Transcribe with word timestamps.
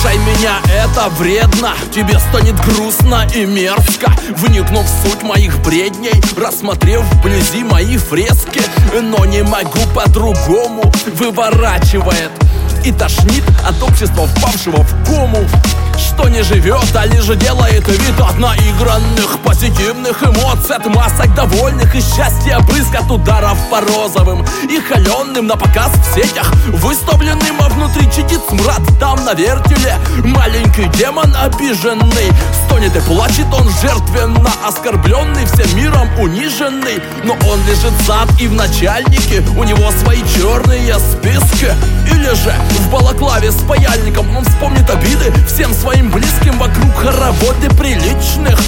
слушай 0.00 0.18
меня, 0.18 0.60
это 0.72 1.08
вредно. 1.10 1.74
Тебе 1.92 2.18
станет 2.18 2.56
грустно 2.64 3.26
и 3.34 3.44
мерзко. 3.44 4.12
Вникнув 4.36 4.84
в 4.84 5.08
суть 5.08 5.22
моих 5.22 5.58
бредней 5.62 6.20
Рассмотрев 6.36 7.02
вблизи 7.14 7.64
мои 7.64 7.96
фрески. 7.96 8.60
Но 9.00 9.24
не 9.24 9.42
могу 9.42 9.80
по-другому. 9.94 10.92
Выворачивает 11.14 12.30
и 12.84 12.92
тошнит 12.92 13.44
от 13.66 13.82
общества, 13.82 14.26
впавшего 14.26 14.82
в 14.82 15.04
кому. 15.04 15.46
Что 15.98 16.28
не 16.28 16.42
живет, 16.42 16.84
а 16.94 17.04
лишь 17.06 17.26
делает 17.26 17.86
вид 17.86 18.20
от 18.20 18.38
наигранных 18.38 19.38
позитивных 19.44 20.22
эмоций. 20.22 20.76
От 20.76 20.86
масок 20.86 21.34
довольных 21.34 21.94
и 21.94 22.00
счастья 22.00 22.58
брызг 22.60 22.94
от 22.94 23.10
ударов 23.10 23.58
по 23.70 23.80
розовым 23.80 24.44
И 24.68 24.80
холеным. 24.80 25.46
На 25.46 25.56
показ 25.56 25.90
в 25.92 26.14
сетях 26.14 26.52
Выставленным, 26.68 27.60
а 27.60 27.68
внутри 27.68 28.06
чадит 28.10 28.40
смрад. 28.48 28.80
Там 28.98 29.24
на 29.24 29.34
вертеле 29.34 29.96
маленький 30.24 30.86
демон 30.98 31.34
обиженный. 31.36 32.32
Стонет 32.66 32.96
и 32.96 33.00
плачет 33.00 33.46
он 33.52 33.68
жертвенно 33.82 34.50
Оскорбленный. 34.66 35.44
Всем 35.46 35.76
миром 35.76 36.08
униженный 36.18 37.02
Но 37.24 37.34
он 37.50 37.60
лежит 37.66 37.92
зад 38.06 38.28
и 38.40 38.48
в 38.48 38.52
начальнике. 38.54 39.42
У 39.56 39.64
него 39.64 39.90
свои 40.02 40.22
черные 40.34 40.94
списки 40.98 41.74
же 42.34 42.52
в 42.70 42.90
балаклаве 42.90 43.50
с 43.50 43.62
паяльником 43.62 44.36
Он 44.36 44.44
вспомнит 44.44 44.88
обиды 44.90 45.32
всем 45.46 45.72
своим 45.74 46.10
близким. 46.10 46.58
Вокруг 46.58 46.94
хороводы 46.96 47.70
приличных 47.76 48.58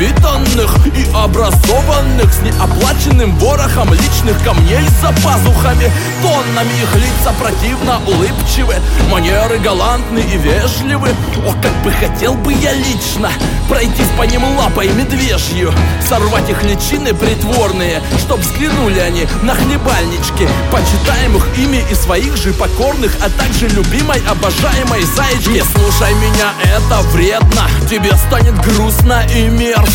Воспитанных 0.00 0.78
и 0.96 1.06
образованных 1.14 2.32
С 2.32 2.40
неоплаченным 2.40 3.36
ворохом 3.36 3.92
личных 3.92 4.42
камней 4.42 4.82
За 5.02 5.08
пазухами. 5.22 5.90
Тоннами 6.22 6.72
их 6.82 6.94
лица 6.94 7.34
противно 7.38 8.00
улыбчивы 8.06 8.76
Манеры 9.10 9.58
галантны 9.58 10.20
и 10.20 10.38
вежливы. 10.38 11.10
О, 11.46 11.52
как 11.60 11.72
бы 11.82 11.92
хотел 11.92 12.34
бы 12.34 12.52
я 12.54 12.72
лично 12.72 13.30
Пройтись 13.68 14.08
по 14.16 14.22
ним 14.22 14.42
лапой 14.56 14.88
медвежью 14.88 15.72
Сорвать 16.08 16.48
их 16.48 16.62
личины 16.62 17.12
притворные 17.12 18.00
Чтоб 18.20 18.40
взглянули 18.40 19.00
они 19.00 19.26
на 19.42 19.54
хлебальнички. 19.54 20.48
Почитаемых 20.72 21.46
ими 21.58 21.84
и 21.90 21.94
своих 21.94 22.36
же 22.38 22.54
покорных 22.54 23.14
А 23.20 23.28
также 23.28 23.68
любимой, 23.68 24.22
обожаемой 24.26 25.02
заячки. 25.02 25.62
Слушай 25.74 26.14
меня, 26.14 26.54
это 26.62 27.02
вредно. 27.10 27.68
Тебе 27.90 28.12
станет 28.16 28.58
грустно 28.64 29.26
и 29.34 29.48
мерзко 29.48 29.89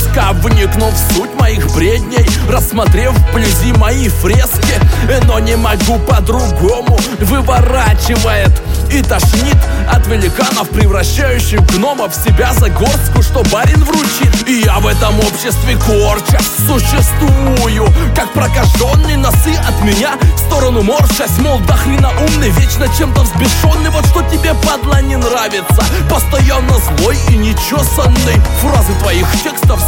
Вникнув 0.45 0.93
в 0.93 1.13
суть 1.13 1.33
моих 1.39 1.67
бредней 1.73 2.25
Рассмотрев 2.49 3.13
вблизи 3.13 3.73
мои 3.73 4.09
фрески 4.09 4.79
Но 5.27 5.39
не 5.39 5.55
могу 5.55 5.97
по-другому 5.99 6.97
Выворачивает 7.19 8.51
и 8.91 9.01
тошнит 9.01 9.57
от 9.91 10.07
великанов, 10.07 10.69
превращающих 10.69 11.61
гномов 11.65 12.15
в 12.15 12.23
себя 12.23 12.53
за 12.53 12.69
горстку, 12.69 13.21
что 13.21 13.43
барин 13.51 13.83
вручит. 13.83 14.47
И 14.47 14.61
я 14.61 14.79
в 14.79 14.87
этом 14.87 15.19
обществе 15.19 15.75
корча 15.75 16.39
существую, 16.67 17.87
как 18.15 18.31
прокаженный 18.33 19.17
носы 19.17 19.55
от 19.67 19.83
меня 19.83 20.11
в 20.35 20.39
сторону 20.39 20.81
морщась, 20.81 21.37
мол, 21.39 21.59
да 21.67 21.75
хрена 21.75 22.11
умный, 22.27 22.51
вечно 22.85 22.97
чем-то 22.97 23.21
взбешенный, 23.21 23.89
вот 23.89 24.05
что 24.05 24.21
тебе, 24.23 24.53
падла, 24.53 25.01
не 25.01 25.15
нравится. 25.15 25.83
Постоянно 26.09 26.73
злой 26.77 27.17
и 27.29 27.35
нечесанный, 27.35 28.41
фразы 28.61 28.93
твоих 28.99 29.27
текстов 29.43 29.79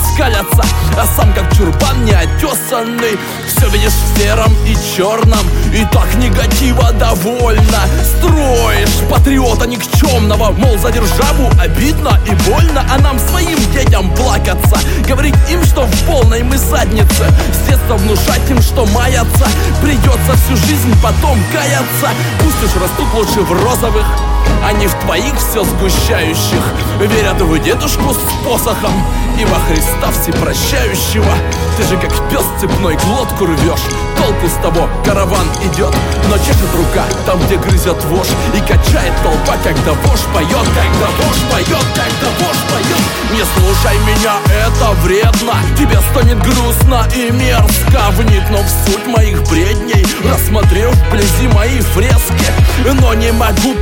скалятся, 0.47 0.63
а 0.97 1.05
сам 1.15 1.33
как 1.33 1.53
чурбан 1.55 2.05
неотесанный. 2.05 3.17
Все 3.47 3.69
видишь 3.69 3.93
в 3.93 4.17
сером 4.17 4.53
и 4.65 4.75
черном, 4.95 5.45
и 5.73 5.85
так 5.91 6.13
негатива 6.15 6.91
довольно. 6.93 7.79
Строишь 8.17 9.09
патриота 9.09 9.67
никчемного 9.67 10.51
Мол, 10.51 10.77
за 10.77 10.91
державу 10.91 11.49
обидно 11.59 12.19
и 12.25 12.49
больно. 12.49 12.85
А 12.89 12.97
нам 12.99 13.19
своим 13.19 13.57
детям 13.71 14.13
плакаться. 14.15 14.79
Говорить 15.07 15.35
им, 15.49 15.63
что 15.63 15.83
в 15.83 16.03
полной 16.05 16.43
мы 16.43 16.57
заднице 16.57 17.27
С 17.53 17.67
детства 17.67 17.95
внушать 17.95 18.49
им, 18.49 18.61
что 18.61 18.85
маяться 18.87 19.47
Придется 19.81 20.33
всю 20.45 20.55
жизнь 20.67 20.93
потом 21.01 21.37
каяться. 21.51 22.09
Пусть 22.39 22.63
уж 22.63 22.81
растут 22.81 23.13
лучше 23.13 23.41
в 23.41 23.63
розовых 23.63 24.05
а 24.63 24.73
не 24.73 24.87
в 24.87 24.93
твоих 24.95 25.35
все 25.37 25.63
сгущающих. 25.63 26.63
Верят 26.99 27.41
в 27.41 27.59
дедушку 27.59 28.13
с 28.13 28.45
посохом 28.45 28.91
И 29.39 29.45
во 29.45 29.59
Христа 29.67 30.11
всепрощающего. 30.11 31.31
Ты 31.77 31.83
же 31.83 31.97
как 31.97 32.11
пес 32.29 32.43
цепной 32.59 32.95
глотку 32.95 33.45
рвешь 33.45 33.85
Толку 34.17 34.47
с 34.47 34.61
того, 34.63 34.89
караван 35.05 35.45
идет 35.63 35.93
Но 36.27 36.37
чешет 36.39 36.73
рука 36.75 37.05
там, 37.27 37.39
где 37.45 37.57
грызет 37.57 38.03
вошь. 38.05 38.29
И 38.55 38.59
качает 38.61 39.13
толпа, 39.21 39.55
когда 39.63 39.91
вошь 39.91 40.25
поет 40.33 40.49
Когда 40.49 41.07
вошь 41.21 41.43
поет, 41.51 41.85
когда 41.93 42.29
вошь 42.39 42.63
поет 42.71 43.03
Не 43.31 43.43
слушай 43.53 43.97
меня, 43.99 44.37
это 44.49 44.91
вредно. 45.03 45.53
Тебе 45.77 45.99
станет 46.11 46.41
грустно 46.41 47.07
и 47.15 47.29
мерзко. 47.31 48.09
Вникнув 48.17 48.65
в 48.65 48.89
суть 48.89 49.05
моих 49.05 49.43
бредней 49.49 50.05
Рассмотрев 50.27 50.95
вблизи 50.95 51.47
мои 51.53 51.79
фрески. 51.79 52.51
Но 52.99 53.13
не 53.13 53.31
могу 53.31 53.75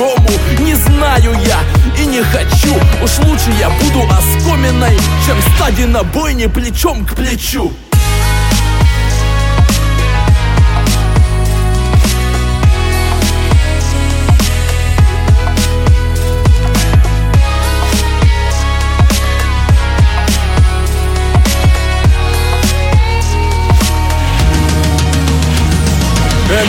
по-другому 0.00 0.28
Не 0.60 0.74
знаю 0.74 1.36
я 1.44 1.60
и 2.02 2.06
не 2.06 2.22
хочу. 2.22 2.74
Уж 3.02 3.18
лучше 3.26 3.50
я 3.58 3.68
буду 3.68 4.02
оскоменной 4.10 4.98
Чем 5.26 5.36
стади 5.54 5.84
на 5.84 6.02
бойне 6.02 6.48
плечом 6.48 7.04
к 7.04 7.14
плечу. 7.14 7.72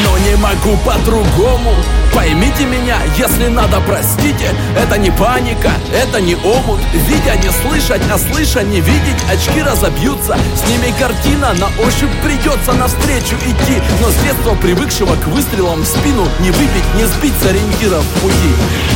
Но 0.04 0.18
не 0.20 0.36
могу 0.38 0.78
по-другому 0.86 1.76
Поймите 2.42 2.66
меня, 2.66 2.98
если 3.18 3.50
надо, 3.50 3.80
простите. 3.86 4.50
Это 4.76 4.98
не 4.98 5.12
паника, 5.12 5.72
это 5.94 6.20
не 6.20 6.34
омут. 6.34 6.80
Видя 6.92 7.36
не 7.36 7.52
слышать, 7.52 8.02
а 8.12 8.18
слыша 8.18 8.64
не 8.64 8.82
видеть. 8.82 9.24
Очки 9.32 9.62
разобьются, 9.62 10.36
с 10.56 10.68
ними 10.68 10.92
картина. 11.00 11.54
На 11.54 11.68
ощупь 11.86 12.10
придется 12.24 12.74
навстречу 12.74 13.36
идти. 13.46 13.80
Но 14.02 14.10
с 14.10 14.16
детства 14.24 14.56
привыкшего 14.56 15.16
к 15.18 15.28
выстрелам 15.28 15.82
в 15.82 15.86
спину 15.86 16.28
Не 16.40 16.50
выбить, 16.50 16.96
не 16.96 17.06
сбить 17.06 17.34
с 17.44 17.46
ориентиров 17.46 18.04
пути 18.24 18.91